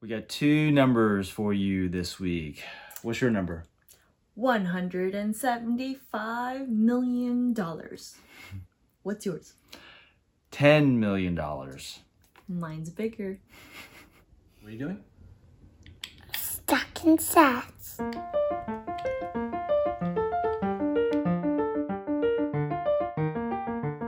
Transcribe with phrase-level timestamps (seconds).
[0.00, 2.62] We got two numbers for you this week.
[3.02, 3.64] What's your number?
[4.38, 7.52] $175 million.
[9.02, 9.54] What's yours?
[10.52, 11.36] $10 million.
[12.48, 13.40] Mine's bigger.
[14.60, 15.02] What are you doing?
[16.32, 17.98] Stacking sats.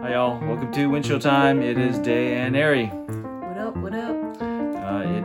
[0.00, 0.38] Hi, y'all.
[0.46, 1.60] Welcome to Windshield Time.
[1.60, 2.92] It is Day and Ari.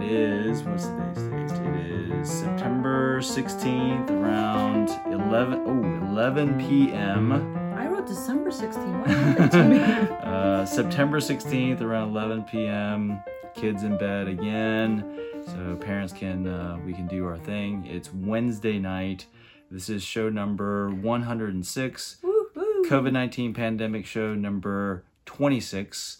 [0.07, 1.73] Is, what's today's date?
[1.75, 7.31] It is September 16th, around 11, oh, 11 p.m.
[7.75, 8.99] I wrote December 16.
[8.99, 9.79] What happened to me?
[10.21, 13.19] Uh, September 16th, around 11 p.m.
[13.55, 17.85] Kids in bed again, so parents can uh, we can do our thing.
[17.87, 19.25] It's Wednesday night.
[19.71, 26.17] This is show number 106, Woo, woo, COVID 19 pandemic show number 26.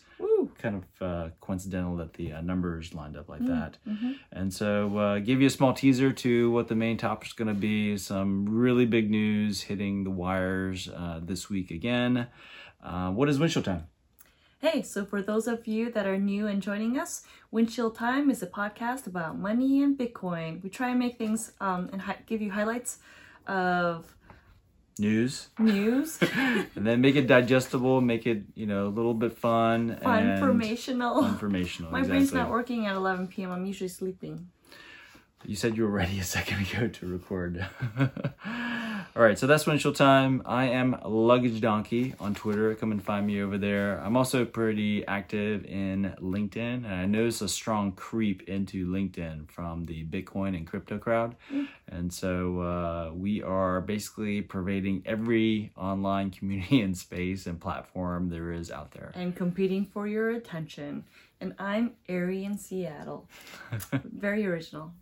[0.72, 3.78] Kind of uh, coincidental that the uh, numbers lined up like Mm, that.
[3.88, 4.12] mm-hmm.
[4.32, 7.48] And so, uh, give you a small teaser to what the main topic is going
[7.48, 7.98] to be.
[7.98, 12.27] Some really big news hitting the wires uh, this week again.
[12.84, 13.88] Uh, what is windshield time?
[14.60, 18.41] Hey, so for those of you that are new and joining us, Windshield Time is
[18.41, 20.63] a podcast about money and Bitcoin.
[20.63, 22.98] We try and make things um, and hi- give you highlights
[23.48, 24.16] of
[24.98, 25.49] News.
[25.60, 26.20] news,
[26.76, 30.32] and then make it digestible, make it you know a little bit fun, fun, and
[30.32, 31.26] informational.
[31.26, 31.91] informational.
[31.91, 32.18] My exactly.
[32.18, 33.52] brain's not working at 11 p.m.
[33.52, 34.48] I'm usually sleeping.
[35.48, 37.65] You said you were ready a second ago to record.
[39.18, 40.41] All right, so that's windshield time.
[40.46, 42.76] I am Luggage Donkey on Twitter.
[42.76, 44.02] Come and find me over there.
[44.04, 49.85] I'm also pretty active in LinkedIn, and I noticed a strong creep into LinkedIn from
[49.85, 51.35] the Bitcoin and crypto crowd.
[51.87, 58.52] And so uh, we are basically pervading every online community and space and platform there
[58.52, 59.12] is out there.
[59.15, 61.05] and competing for your attention.
[61.41, 63.30] And I'm Ari in Seattle.
[64.03, 64.94] Very original.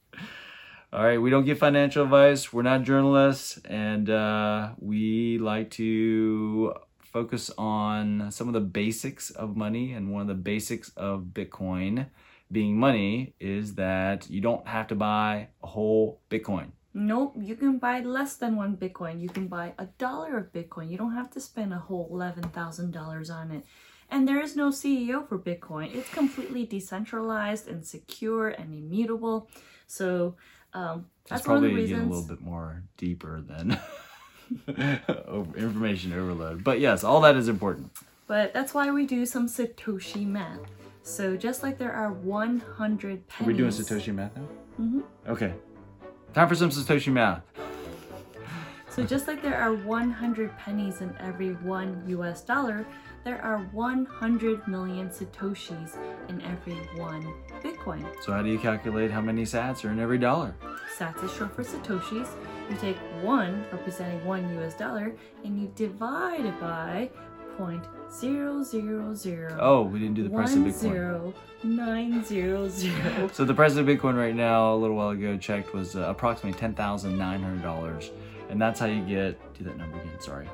[0.91, 2.53] All right, we don't give financial advice.
[2.53, 9.55] We're not journalists, and uh, we like to focus on some of the basics of
[9.55, 9.93] money.
[9.93, 12.07] And one of the basics of Bitcoin
[12.51, 16.71] being money is that you don't have to buy a whole Bitcoin.
[16.93, 19.19] Nope, you can buy less than one Bitcoin.
[19.19, 20.91] You can buy a dollar of Bitcoin.
[20.91, 23.65] You don't have to spend a whole $11,000 on it.
[24.13, 25.91] And there is no CEO for Bitcoin.
[25.95, 29.49] It's completely decentralized and secure and immutable.
[29.87, 30.35] So
[30.75, 33.79] um, That's that's, one of the probably getting a little bit more deeper than
[35.57, 36.63] information overload.
[36.63, 37.89] But yes, all that is important.
[38.27, 40.59] But that's why we do some Satoshi math.
[41.01, 44.47] So just like there are 100 Are we doing Satoshi math now?
[44.79, 45.03] Mhm.
[45.27, 45.55] Okay.
[46.35, 47.41] Time for some Satoshi math.
[48.89, 52.85] So just like there are 100 pennies in every one US dollar,
[53.23, 55.97] there are 100 million satoshis
[56.29, 58.05] in every one Bitcoin.
[58.21, 60.55] So how do you calculate how many sats are in every dollar?
[60.97, 62.27] Sats is short for satoshis.
[62.69, 65.13] You take one representing one US dollar
[65.43, 67.09] and you divide it by
[67.57, 69.57] 0.000.
[69.59, 70.73] Oh, we didn't do the price of Bitcoin.
[70.73, 71.33] zero
[71.63, 73.29] nine zero zero.
[73.33, 76.59] So the price of Bitcoin right now, a little while ago, checked was uh, approximately
[76.59, 78.11] ten thousand nine hundred dollars,
[78.49, 79.39] and that's how you get.
[79.57, 80.19] Do that number again.
[80.19, 80.47] Sorry.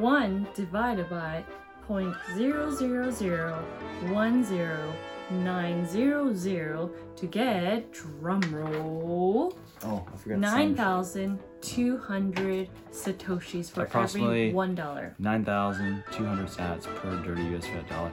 [0.00, 1.44] One divided by
[1.86, 3.64] point zero zero zero
[4.10, 4.92] one zero
[5.30, 10.38] nine zero zero to get drum roll Oh, I forgot.
[10.38, 15.14] nine thousand two hundred satoshis for Approximately- every one dollar.
[15.18, 18.12] Nine thousand two hundred sats per dirty US fiat dollar.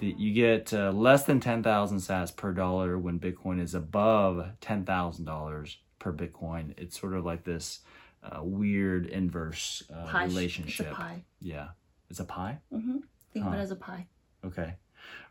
[0.00, 4.46] The, you get uh, less than ten thousand sats per dollar when Bitcoin is above
[4.60, 6.74] ten thousand dollars per Bitcoin.
[6.78, 7.80] It's sort of like this
[8.24, 10.24] uh, weird inverse uh, Pie.
[10.24, 10.86] relationship.
[10.88, 11.24] It's pie.
[11.40, 11.68] Yeah,
[12.10, 12.58] it's a pie.
[12.72, 12.98] hmm
[13.32, 14.06] Think of it as a pie.
[14.44, 14.74] Okay.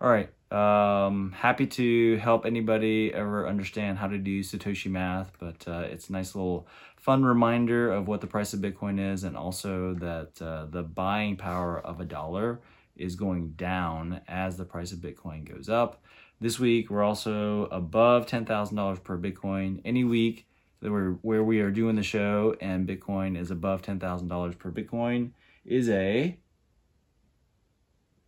[0.01, 0.29] All right.
[0.51, 6.09] Um, happy to help anybody ever understand how to do Satoshi math, but uh, it's
[6.09, 6.67] a nice little
[6.97, 11.37] fun reminder of what the price of Bitcoin is, and also that uh, the buying
[11.37, 12.59] power of a dollar
[12.95, 16.03] is going down as the price of Bitcoin goes up.
[16.39, 19.79] This week, we're also above $10,000 per Bitcoin.
[19.85, 20.45] Any week
[20.83, 25.31] that we're, where we are doing the show and Bitcoin is above $10,000 per Bitcoin
[25.65, 26.37] is a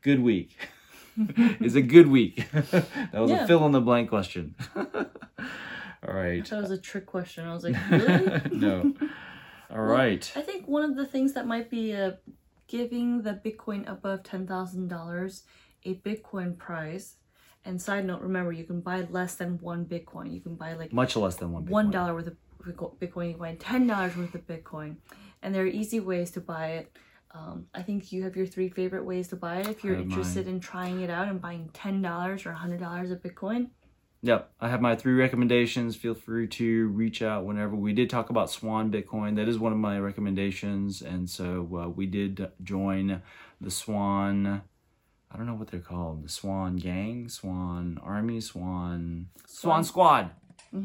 [0.01, 0.57] good week.
[1.59, 2.49] is a good week.
[2.51, 3.43] that was Yeah.
[3.43, 4.55] a fill in the blank question.
[4.75, 6.49] All right.
[6.49, 7.45] it was a trick question.
[7.45, 8.41] I was like, really?
[8.51, 8.93] no.
[9.69, 10.31] All right.
[10.35, 12.11] I think one of the things that might be uh,
[12.67, 15.43] giving the Bitcoin above ten thousand dollars
[15.83, 17.15] a Bitcoin price.
[17.67, 20.31] And side note, remember you can buy less than one Bitcoin.
[20.31, 21.65] You can buy like Much less than one.
[21.65, 21.91] one Bitcoin.
[21.91, 22.37] dollar worth of
[22.73, 23.27] Bitcoin.
[23.27, 24.97] You can buy ten dollars worth of Bitcoin,
[25.41, 26.97] and there are easy ways to buy it.
[27.31, 30.45] Um, I think you have your three favorite ways to buy it if you're interested
[30.45, 30.55] mine.
[30.55, 33.69] in trying it out and buying ten dollars or hundred dollars of Bitcoin.
[34.21, 35.95] Yep, I have my three recommendations.
[35.95, 37.75] Feel free to reach out whenever.
[37.75, 39.35] We did talk about Swan Bitcoin.
[39.35, 43.21] That is one of my recommendations, and so uh, we did join
[43.61, 44.63] the Swan.
[45.29, 46.23] I don't know what they're called.
[46.23, 50.31] The Swan Gang, Swan Army, Swan Swan Squad.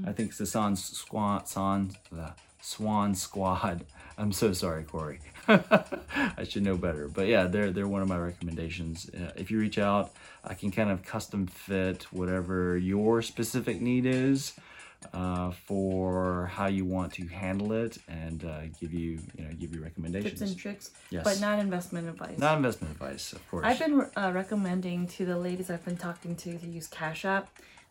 [0.07, 1.49] I think it's the Swan Squad.
[1.49, 3.85] Swan the Swan Squad.
[4.19, 5.21] I'm so sorry, Cory.
[5.49, 7.09] I should know better.
[7.09, 9.09] But yeah, they're they're one of my recommendations.
[9.11, 10.13] Uh, if you reach out,
[10.45, 14.53] I can kind of custom fit whatever your specific need is
[15.15, 19.75] uh, for how you want to handle it, and uh, give you you know give
[19.75, 20.39] you recommendations.
[20.41, 21.25] Tips and tricks, Yes.
[21.25, 22.39] but not investment advice.
[22.39, 23.65] Not investment advice, of course.
[23.67, 27.49] I've been uh, recommending to the ladies I've been talking to to use Cash App.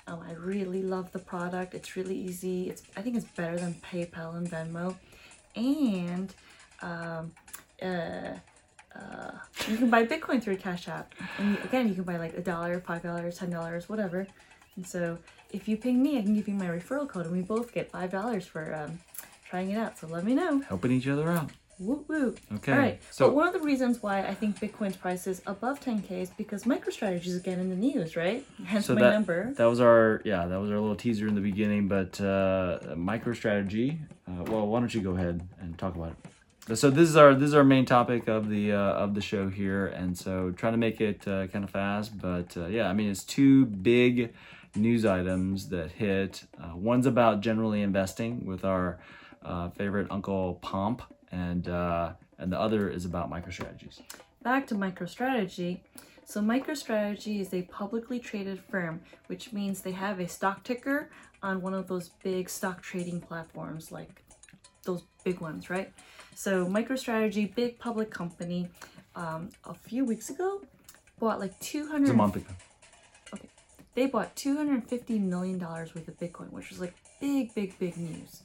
[0.08, 1.74] Um, I really love the product.
[1.76, 2.70] It's really easy.
[2.70, 4.96] It's I think it's better than PayPal and Venmo,
[5.56, 6.34] and
[6.82, 7.32] um,
[7.82, 8.34] uh,
[8.96, 9.32] uh,
[9.68, 11.14] you can buy Bitcoin through Cash App.
[11.38, 14.26] And you- again, you can buy like a dollar, five dollars, ten dollars, whatever.
[14.76, 15.18] And so
[15.52, 17.92] if you ping me, I can give you my referral code, and we both get
[17.92, 19.00] five dollars for um,
[19.48, 19.98] trying it out.
[20.00, 20.62] So let me know.
[20.62, 21.52] helping each other out.
[21.80, 22.36] Woo woo.
[22.56, 23.02] Okay, All right.
[23.10, 26.30] so- but one of the reasons why I think Bitcoin's price is above 10k is
[26.32, 28.46] because MicroStrategy is again in the news, right?
[28.66, 29.54] Hence So my that number.
[29.54, 31.88] that was our yeah that was our little teaser in the beginning.
[31.88, 33.98] But uh, MicroStrategy.
[34.28, 36.78] Uh, well, why don't you go ahead and talk about it?
[36.78, 39.50] So this is our this is our main topic of the uh, of the show
[39.50, 42.20] here, and so trying to make it uh, kind of fast.
[42.20, 44.34] But uh, yeah, I mean it's two big
[44.76, 46.44] news items that hit.
[46.62, 49.00] Uh, one's about generally investing with our
[49.44, 54.02] uh, favorite Uncle Pomp, and uh, and the other is about MicroStrategies.
[54.44, 55.82] Back to MicroStrategy.
[56.26, 61.10] So MicroStrategy is a publicly traded firm, which means they have a stock ticker
[61.42, 64.24] on one of those big stock trading platforms, like
[64.84, 65.92] those big ones, right?
[66.36, 68.70] So MicroStrategy, big public company,
[69.16, 70.62] um, a few weeks ago
[71.20, 72.46] bought like 200 It's a month ago.
[73.34, 73.50] Okay,
[73.96, 78.44] they bought 250 million dollars worth of bitcoin which was like big big big news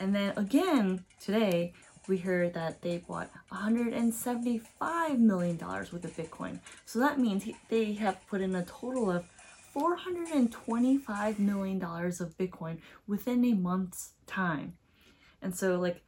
[0.00, 1.72] and then again today
[2.08, 6.60] we heard that they bought 175 million dollars worth of bitcoin.
[6.84, 9.24] So that means they have put in a total of
[9.72, 14.74] 425 million dollars of bitcoin within a month's time.
[15.42, 16.02] And so like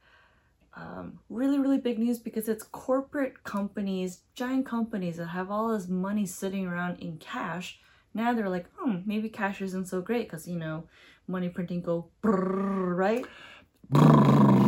[0.75, 5.87] um, really really big news because it's corporate companies giant companies that have all this
[5.87, 7.79] money sitting around in cash.
[8.13, 10.85] Now they're like hmm maybe cash isn't so great because you know
[11.27, 14.58] money printing go brrr, right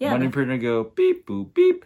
[0.00, 1.84] Yeah, Money printer go beep boop beep.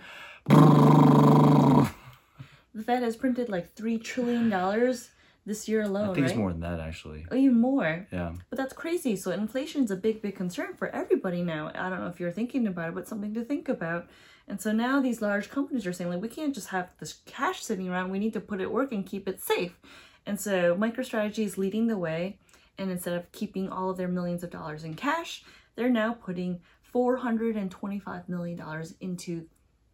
[2.74, 5.10] the fed has printed like three trillion dollars
[5.44, 7.26] this year alone I think right it's more than that actually.
[7.30, 8.32] Oh, even more Yeah.
[8.50, 9.16] But that's crazy.
[9.16, 11.70] So inflation's a big, big concern for everybody now.
[11.74, 14.08] I don't know if you're thinking about it, but something to think about.
[14.46, 17.62] And so now these large companies are saying like we can't just have this cash
[17.62, 18.10] sitting around.
[18.10, 19.78] We need to put it work and keep it safe.
[20.26, 22.38] And so MicroStrategy is leading the way.
[22.76, 25.42] And instead of keeping all of their millions of dollars in cash,
[25.74, 26.60] they're now putting
[26.92, 29.46] four hundred and twenty-five million dollars into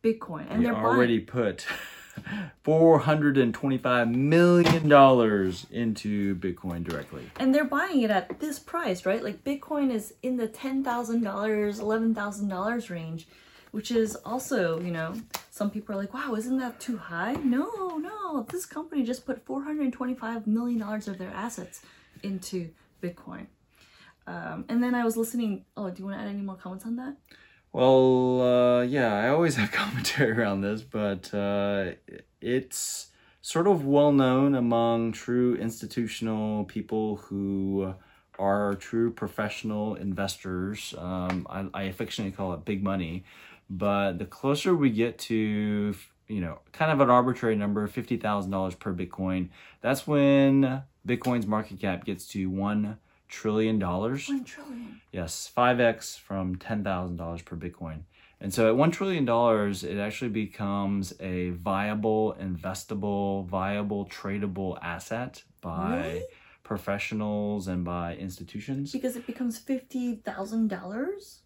[0.02, 0.46] Bitcoin.
[0.50, 1.66] And We they're already buying put
[2.62, 7.24] four hundred and twenty-five million dollars into Bitcoin directly.
[7.38, 9.22] and they're buying it at this price, right?
[9.22, 13.26] Like Bitcoin is in the ten thousand dollars, eleven thousand dollars range,
[13.72, 15.14] which is also, you know,
[15.50, 19.44] some people are like, "Wow, isn't that too high?" No, no, this company just put
[19.44, 21.82] four hundred twenty-five million dollars of their assets
[22.22, 22.70] into
[23.02, 23.46] Bitcoin.
[24.26, 25.64] Um, and then I was listening.
[25.76, 27.16] Oh, do you want to add any more comments on that?
[27.72, 31.92] Well, uh, yeah, I always have commentary around this, but uh,
[32.40, 33.08] it's
[33.42, 37.94] sort of well known among true institutional people who
[38.38, 40.94] are true professional investors.
[40.96, 43.24] Um, I, I affectionately call it big money,
[43.68, 45.94] but the closer we get to,
[46.28, 49.48] you know, kind of an arbitrary number, fifty thousand dollars per Bitcoin,
[49.80, 52.98] that's when Bitcoin's market cap gets to one
[53.38, 54.28] trillion dollars.
[54.28, 55.00] One trillion.
[55.12, 58.00] Yes, 5x from $10,000 per Bitcoin.
[58.40, 59.26] And so at $1 trillion,
[59.90, 66.22] it actually becomes a viable, investable, viable, tradable asset by Really?
[66.62, 71.40] professionals and by institutions Because it becomes fifty thousand dollars.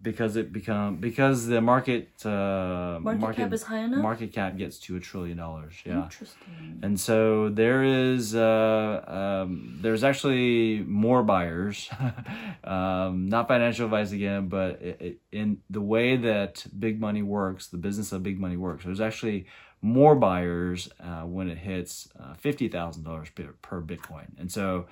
[0.00, 4.00] Because it become because the market uh, Market, cap is high enough.
[4.00, 5.74] market cap gets to a trillion dollars.
[5.84, 6.04] Yeah.
[6.04, 6.80] Interesting.
[6.82, 11.90] And so there is, uh, um, there's actually more buyers.
[12.64, 17.66] um, not financial advice again, but it, it, in the way that big money works,
[17.68, 19.46] the business of big money works, there's actually
[19.80, 24.28] more buyers uh, when it hits uh, $50,000 per, per Bitcoin.
[24.38, 24.86] And so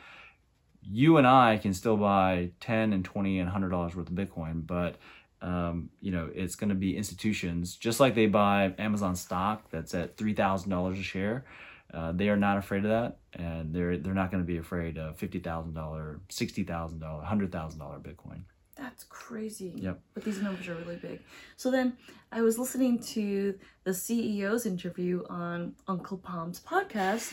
[0.82, 4.96] you and I can still buy 10 and 20 and $100 worth of Bitcoin, but
[5.42, 9.94] um, you know, it's going to be institutions, just like they buy Amazon stock that's
[9.94, 11.44] at $3,000 a share.
[11.92, 14.96] Uh, they are not afraid of that, and they're they're not going to be afraid
[14.96, 18.42] of fifty thousand dollar, sixty thousand dollar, hundred thousand dollar Bitcoin.
[18.76, 19.72] That's crazy.
[19.76, 20.00] Yep.
[20.14, 21.20] But these numbers are really big.
[21.56, 21.96] So then
[22.32, 27.32] I was listening to the CEO's interview on Uncle Pomp's podcast,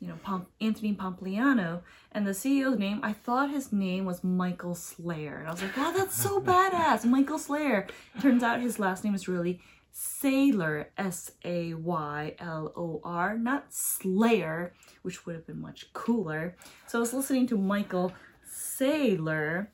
[0.00, 4.74] you know, Pom- Anthony Pompliano, and the CEO's name, I thought his name was Michael
[4.74, 5.38] Slayer.
[5.38, 7.86] And I was like, wow, that's so badass, Michael Slayer.
[8.20, 9.60] Turns out his last name is really
[9.94, 16.56] Saylor, S A Y L O R, not Slayer, which would have been much cooler.
[16.86, 18.12] So I was listening to Michael
[18.50, 19.68] Saylor,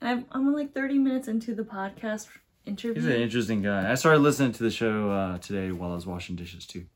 [0.00, 2.26] and I'm, I'm like 30 minutes into the podcast
[2.66, 2.94] interview.
[3.02, 3.90] He's an interesting guy.
[3.90, 6.86] I started listening to the show uh, today while I was washing dishes too.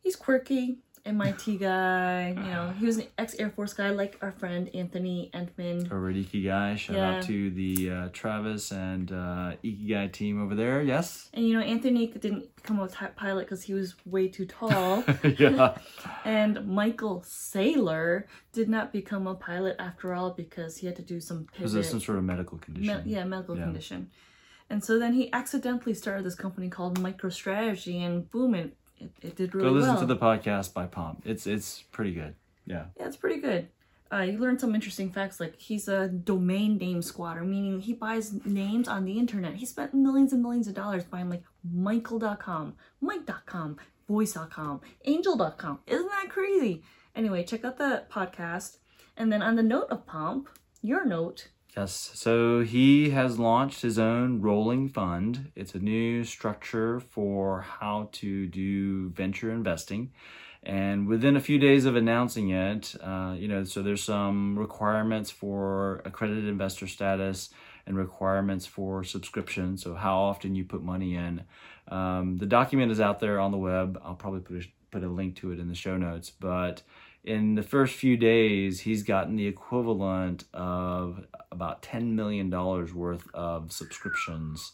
[0.00, 2.28] He's quirky, MIT guy.
[2.30, 5.86] You know, he was an ex Air Force guy, like our friend Anthony Entman.
[5.86, 6.76] A Radiki guy.
[6.76, 7.16] Shout Yeah.
[7.16, 10.82] out to the uh, Travis and uh, Ikigai team over there.
[10.82, 11.28] Yes.
[11.34, 15.04] And you know, Anthony didn't become a pilot because he was way too tall.
[15.38, 15.76] yeah.
[16.24, 21.20] and Michael Saylor did not become a pilot after all because he had to do
[21.20, 21.72] some Was pivot.
[21.72, 23.04] there some sort of medical condition?
[23.04, 23.64] Me- yeah, medical Yeah.
[23.64, 24.10] condition.
[24.70, 29.36] And so then he accidentally started this company called MicroStrategy, and boom, it, it, it
[29.36, 30.00] did really Go listen well.
[30.00, 31.22] to the podcast by Pomp.
[31.24, 32.34] It's it's pretty good.
[32.66, 32.86] Yeah.
[32.98, 33.68] Yeah, it's pretty good.
[34.10, 38.32] Uh, you learn some interesting facts, like he's a domain name squatter, meaning he buys
[38.46, 39.56] names on the internet.
[39.56, 43.76] He spent millions and millions of dollars buying like Michael.com, Mike.com,
[44.08, 45.80] Voice.com, Angel.com.
[45.86, 46.82] Isn't that crazy?
[47.14, 48.78] Anyway, check out the podcast.
[49.16, 50.48] And then on the note of Pomp,
[50.80, 51.48] your note,
[51.78, 52.10] Yes.
[52.14, 55.52] So he has launched his own rolling fund.
[55.54, 60.10] It's a new structure for how to do venture investing.
[60.64, 65.30] And within a few days of announcing it, uh, you know, so there's some requirements
[65.30, 67.50] for accredited investor status
[67.86, 69.76] and requirements for subscription.
[69.78, 71.44] So how often you put money in.
[71.86, 74.00] Um, the document is out there on the web.
[74.04, 76.28] I'll probably put a, put a link to it in the show notes.
[76.28, 76.82] But
[77.24, 83.72] in the first few days, he's gotten the equivalent of about $10 million worth of
[83.72, 84.72] subscriptions,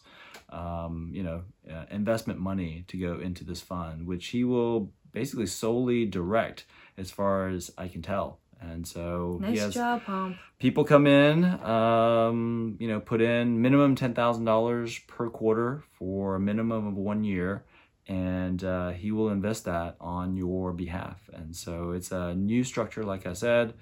[0.49, 5.47] um, you know, uh, investment money to go into this fund, which he will basically
[5.47, 6.65] solely direct
[6.97, 8.39] as far as I can tell.
[8.61, 10.37] And so nice job, Pomp.
[10.59, 16.35] people come in, um, you know, put in minimum ten thousand dollars per quarter for
[16.35, 17.65] a minimum of one year,
[18.07, 21.29] and uh, he will invest that on your behalf.
[21.33, 23.73] And so it's a new structure, like I said,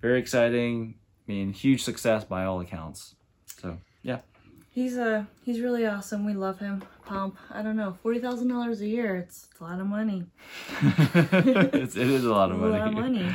[0.00, 0.94] very exciting.
[1.28, 3.14] I mean, huge success by all accounts.
[3.60, 4.18] So yeah,
[4.72, 6.24] He's uh he's really awesome.
[6.24, 6.82] We love him.
[7.04, 7.36] Pomp.
[7.50, 9.16] I don't know, forty thousand dollars a year.
[9.16, 10.26] It's, it's a lot of money.
[10.82, 12.76] it's, it is a lot of money.
[12.76, 13.30] A lot of money.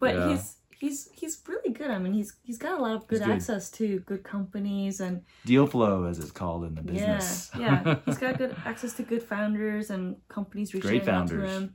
[0.00, 0.30] But Yeah.
[0.30, 1.90] he's he's he's really good.
[1.90, 3.30] I mean, he's he's got a lot of good, good.
[3.30, 7.50] access to good companies and Deal flow, as it's called in the business.
[7.58, 7.82] yeah.
[7.84, 7.96] Yeah.
[8.06, 11.50] he's got good access to good founders and companies reaching Great out to founders.
[11.50, 11.74] him.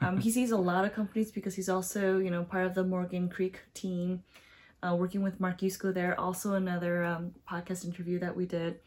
[0.00, 2.84] Um, he sees a lot of companies because he's also you know part of the
[2.84, 4.22] Morgan Creek team,
[4.82, 6.18] uh, working with Mark Yusko there.
[6.18, 8.78] Also another um, podcast interview that we did.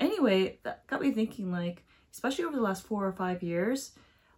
[0.00, 3.92] Anyway, that got me thinking like, especially over the last four or five years,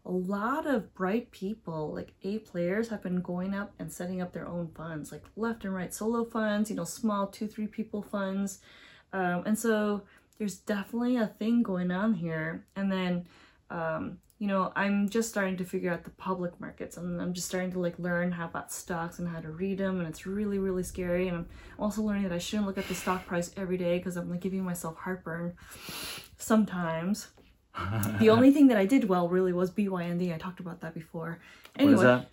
[0.07, 4.33] a lot of bright people, like A players, have been going up and setting up
[4.33, 8.03] their own funds, like left and right solo funds, you know, small two, three people
[8.03, 8.61] funds.
[9.13, 10.03] Um, and so
[10.39, 12.67] there's definitely a thing going on here.
[12.77, 13.27] And then,
[13.71, 17.47] um, you know, I'm just starting to figure out the public markets and I'm just
[17.47, 20.01] starting to like learn how about stocks and how to read them.
[20.01, 21.29] And it's really, really scary.
[21.29, 21.47] And I'm
[21.79, 24.41] also learning that I shouldn't look at the stock price every day because I'm like
[24.41, 25.55] giving myself heartburn
[26.37, 27.29] sometimes.
[28.21, 30.33] The only thing that I did well really was BYND.
[30.33, 31.41] I talked about that before.
[31.77, 32.29] Anyway, What is that?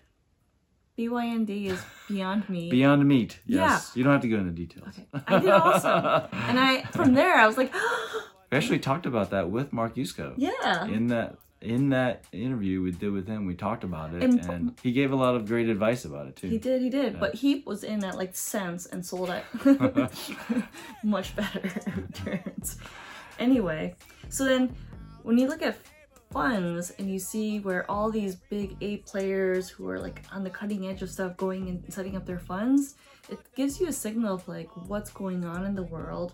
[0.98, 2.70] BYND is Beyond Me.
[2.70, 3.40] Beyond meat.
[3.46, 3.92] Yes.
[3.94, 4.88] You don't have to go into details.
[4.88, 5.06] Okay.
[5.26, 6.28] I did awesome.
[6.48, 7.72] and I from there I was like,
[8.50, 10.34] We actually talked about that with Mark Yusko.
[10.36, 10.84] yeah.
[10.86, 14.78] In that in that interview we did with him, we talked about it, And- and,
[14.82, 16.48] he gave a lot of great advice about it too.
[16.48, 17.18] He did, he did.
[17.20, 19.44] But he was in at like cents and sold at
[21.04, 21.62] much better
[21.96, 22.78] returns.
[23.38, 23.94] Anyway,
[24.28, 24.74] so then
[25.22, 25.78] when you look at
[26.32, 30.50] funds and you see where all these big A players who are like on the
[30.50, 32.94] cutting edge of stuff going and setting up their funds,
[33.28, 36.32] it gives you a signal of like what's going on in the world,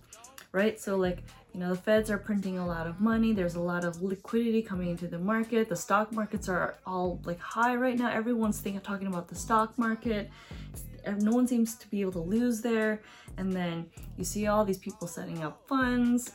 [0.53, 0.81] right?
[0.81, 3.33] So like you know the Feds are printing a lot of money.
[3.33, 5.69] There's a lot of liquidity coming into the market.
[5.69, 8.11] The stock markets are all like high right now.
[8.11, 10.31] Everyone's thinking talking about the stock market.
[11.21, 13.01] No one seems to be able to lose there.
[13.39, 13.87] And then
[14.19, 16.33] you see all these people setting up funds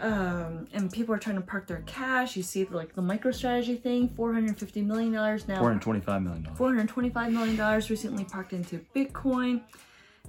[0.00, 2.36] um, and people are trying to park their cash.
[2.36, 5.58] You see, like the MicroStrategy thing, four hundred fifty million dollars now.
[5.58, 6.58] Four hundred twenty-five million dollars.
[6.58, 9.62] Four hundred twenty-five million dollars recently parked into Bitcoin,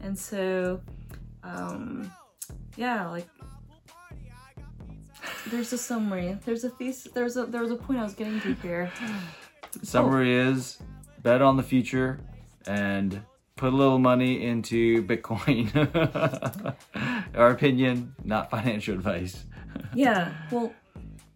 [0.01, 0.81] and so,
[1.43, 2.11] um,
[2.77, 3.27] yeah, like
[5.49, 6.37] there's a summary.
[6.45, 7.11] There's a thesis.
[7.11, 8.91] There's a there was a point I was getting to here.
[9.83, 10.79] Summary is
[11.21, 12.19] bet on the future
[12.65, 13.21] and
[13.59, 15.67] put a little money into Bitcoin.
[17.35, 19.45] Our opinion, not financial advice.
[19.93, 20.33] Yeah.
[20.51, 20.73] Well,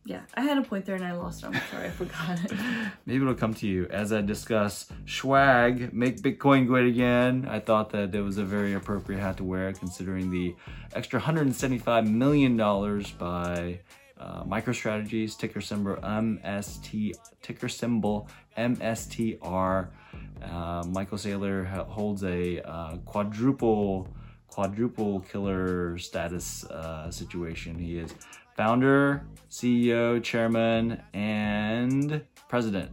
[0.05, 0.21] yeah.
[0.35, 1.47] I had a point there and I lost it.
[1.47, 1.87] I'm sorry.
[1.87, 2.51] I forgot it.
[3.05, 7.47] Maybe it'll come to you as I discuss swag, make Bitcoin great again.
[7.49, 10.55] I thought that it was a very appropriate hat to wear considering the
[10.93, 13.79] extra $175 million by
[14.19, 18.27] uh, MicroStrategies, ticker symbol MST, ticker symbol
[18.57, 19.87] MSTR.
[20.43, 24.07] Uh, Michael Saylor holds a uh, quadruple
[24.47, 27.77] quadruple killer status uh, situation.
[27.79, 28.13] He is
[28.55, 32.91] founder, CEO, chairman, and president.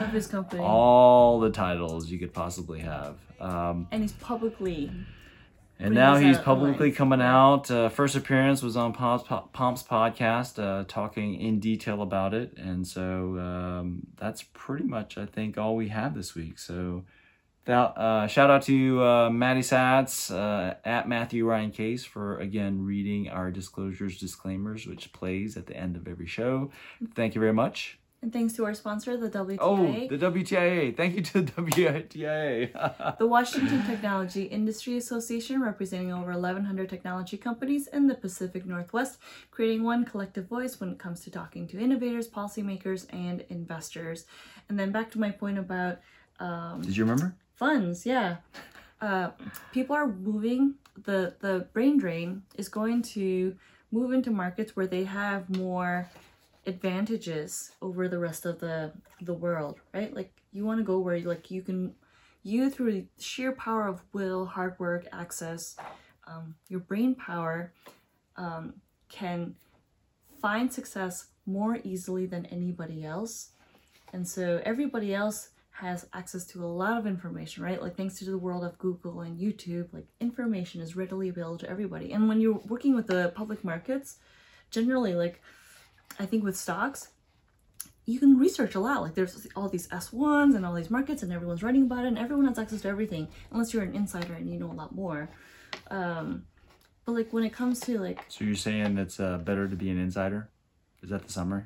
[0.00, 0.60] Of his company.
[0.64, 3.16] All the titles you could possibly have.
[3.40, 4.90] Um, and he's publicly.
[5.82, 7.70] And now he's publicly coming out.
[7.70, 12.56] Uh, first appearance was on Pomp's, Pomp's podcast, uh, talking in detail about it.
[12.56, 16.58] And so um, that's pretty much, I think, all we have this week.
[16.58, 17.04] So
[17.64, 22.84] that, uh, shout out to uh, Maddie Satz uh, at Matthew Ryan Case for, again,
[22.84, 26.70] reading our disclosures, disclaimers, which plays at the end of every show.
[27.14, 27.98] Thank you very much.
[28.22, 29.58] And thanks to our sponsor, the WTA.
[29.60, 29.76] Oh,
[30.08, 30.96] the WTIA.
[30.96, 33.18] Thank you to the WTIA.
[33.18, 39.18] The Washington Technology Industry Association, representing over 1,100 technology companies in the Pacific Northwest,
[39.50, 44.24] creating one collective voice when it comes to talking to innovators, policymakers, and investors.
[44.68, 45.98] And then back to my point about
[46.38, 47.34] Um, Did you remember?
[47.54, 48.36] funds, yeah.
[49.00, 49.30] Uh,
[49.72, 50.74] people are moving,
[51.04, 53.56] the, the brain drain is going to
[53.90, 56.08] move into markets where they have more
[56.66, 58.92] advantages over the rest of the
[59.22, 60.14] the world right?
[60.14, 61.94] Like you want to go where like you can
[62.42, 65.76] you through sheer power of will hard work access
[66.26, 67.72] um, your brain power
[68.36, 68.74] um,
[69.08, 69.54] can
[70.40, 73.50] find success more easily than anybody else.
[74.12, 77.82] And so everybody else has access to a lot of information right?
[77.82, 81.70] Like thanks to the world of google and youtube like information is readily available to
[81.70, 82.12] everybody.
[82.12, 84.18] And when you're working with the public markets
[84.70, 85.42] generally like
[86.18, 87.08] I think with stocks,
[88.04, 89.02] you can research a lot.
[89.02, 92.18] Like there's all these S1s and all these markets, and everyone's writing about it, and
[92.18, 95.30] everyone has access to everything, unless you're an insider and you know a lot more.
[95.90, 96.44] Um,
[97.04, 99.90] but like when it comes to like, So you're saying it's uh, better to be
[99.90, 100.48] an insider?
[101.02, 101.64] Is that the summary?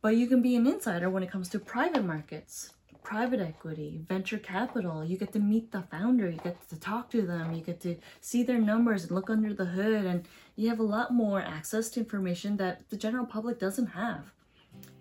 [0.00, 2.72] but you can be an insider when it comes to private markets,
[3.08, 5.02] private equity, venture capital.
[5.02, 7.96] You get to meet the founder, you get to talk to them, you get to
[8.20, 11.88] see their numbers and look under the hood, and you have a lot more access
[11.90, 14.34] to information that the general public doesn't have.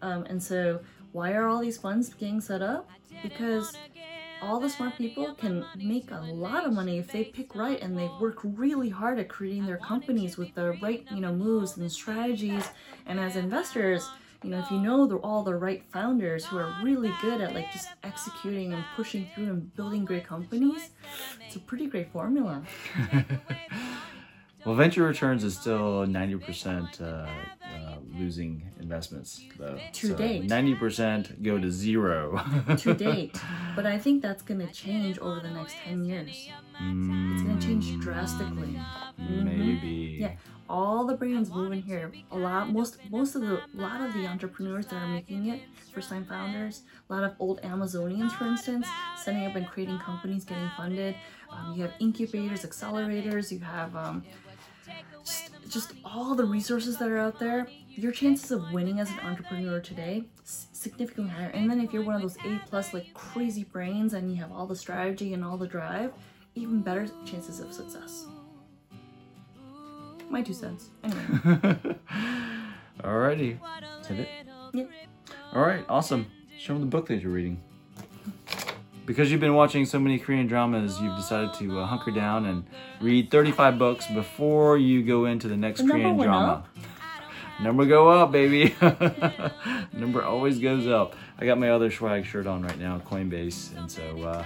[0.01, 0.79] Um, and so,
[1.11, 2.89] why are all these funds getting set up?
[3.21, 3.75] Because
[4.41, 7.97] all the smart people can make a lot of money if they pick right and
[7.97, 11.91] they work really hard at creating their companies with the right, you know, moves and
[11.91, 12.69] strategies.
[13.05, 14.07] And as investors,
[14.43, 17.53] you know, if you know the, all the right founders who are really good at
[17.53, 20.89] like just executing and pushing through and building great companies,
[21.45, 22.63] it's a pretty great formula.
[24.67, 27.29] Well, venture returns is still 90% uh, uh,
[28.13, 29.79] losing investments, though.
[29.93, 30.43] To date.
[30.45, 32.41] 90% go to zero.
[32.77, 33.39] to date.
[33.77, 36.49] But I think that's going to change over the next 10 years.
[36.81, 38.77] It's going to change drastically.
[39.17, 40.17] Maybe.
[40.19, 40.31] Yeah,
[40.69, 42.11] all the brands moving here.
[42.31, 45.61] A lot, most, most of the, lot of the entrepreneurs that are making it,
[45.93, 50.69] first-time founders, a lot of old Amazonians, for instance, setting up and creating companies, getting
[50.75, 51.15] funded.
[51.49, 53.51] Um, you have incubators, accelerators.
[53.51, 54.23] You have um,
[55.23, 57.67] just, just all the resources that are out there.
[57.89, 61.49] Your chances of winning as an entrepreneur today significantly higher.
[61.49, 64.51] And then if you're one of those A plus like crazy brains and you have
[64.51, 66.13] all the strategy and all the drive,
[66.53, 68.27] even better chances of success.
[70.29, 70.89] My two cents.
[71.03, 71.21] Anyway.
[73.03, 73.59] Alrighty.
[74.01, 74.29] Is that it?
[74.73, 74.83] Yeah.
[75.53, 76.27] All right, awesome.
[76.57, 77.61] Show them the book that you're reading.
[79.05, 82.65] Because you've been watching so many Korean dramas, you've decided to uh, hunker down and
[82.99, 86.47] read 35 books before you go into the next The Korean drama.
[86.47, 86.67] up.
[87.61, 88.75] Number go up, baby.
[89.93, 91.15] number always goes up.
[91.39, 94.45] I got my other swag shirt on right now, Coinbase, and so uh,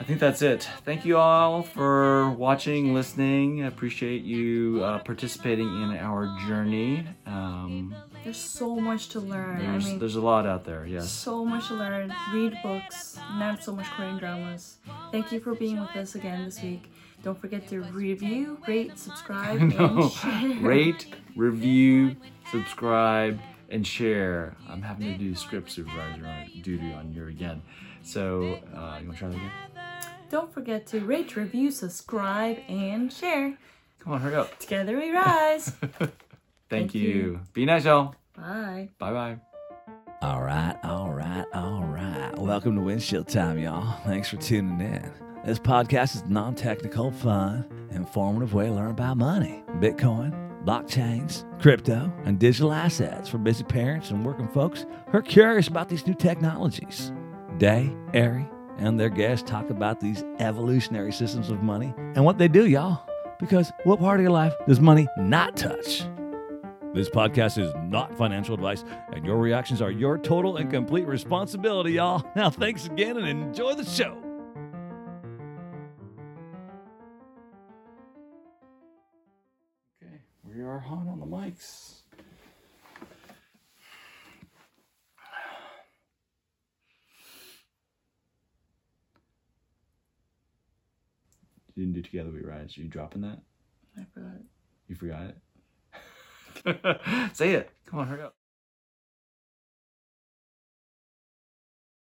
[0.00, 0.66] I think that's it.
[0.86, 3.62] Thank you all for watching, listening.
[3.62, 7.06] I appreciate you uh, participating in our journey.
[7.26, 9.58] Um, There's so much to learn.
[9.58, 11.10] there's, I mean, there's a lot out there, yes.
[11.10, 12.14] so much to learn.
[12.32, 14.78] Read books, not so much Korean dramas.
[15.12, 16.90] Thank you for being with us again this week.
[17.22, 20.54] Don't forget to review, rate, subscribe, no, and share.
[20.62, 22.16] rate, review,
[22.50, 24.56] subscribe, and share.
[24.66, 27.60] I'm having to do script supervisor duty on you again.
[28.02, 29.50] So, uh, you want to try that again?
[30.30, 33.58] Don't forget to rate, review, subscribe, and share.
[33.98, 34.56] Come on, hurry up.
[34.60, 35.70] Together we rise.
[35.98, 36.12] Thank,
[36.70, 37.08] Thank you.
[37.08, 37.40] you.
[37.52, 38.14] Be nice, y'all.
[38.36, 38.90] Bye.
[38.98, 39.36] Bye bye.
[40.22, 42.30] All right, all right, all right.
[42.38, 43.98] Welcome to Windshield Time, y'all.
[44.04, 45.12] Thanks for tuning in.
[45.44, 52.12] This podcast is non technical, fun, informative way to learn about money, Bitcoin, blockchains, crypto,
[52.24, 56.14] and digital assets for busy parents and working folks who are curious about these new
[56.14, 57.10] technologies.
[57.58, 58.46] Day, Ari,
[58.78, 63.06] and their guests talk about these evolutionary systems of money and what they do, y'all.
[63.38, 66.04] Because what part of your life does money not touch?
[66.92, 71.92] This podcast is not financial advice, and your reactions are your total and complete responsibility,
[71.92, 72.24] y'all.
[72.36, 74.18] Now, thanks again and enjoy the show.
[80.02, 81.99] Okay, we are hot on the mics.
[91.80, 92.76] Didn't do together we rise.
[92.76, 93.40] Are you dropping that?
[93.98, 94.40] I forgot.
[94.88, 95.34] You forgot
[96.64, 97.30] it?
[97.36, 97.70] Say it.
[97.86, 98.34] Come on, hurry up.